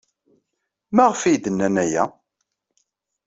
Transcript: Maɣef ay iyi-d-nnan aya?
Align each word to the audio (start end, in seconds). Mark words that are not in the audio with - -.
Maɣef 0.95 1.21
ay 1.23 1.29
iyi-d-nnan 1.33 1.75
aya? 1.83 2.03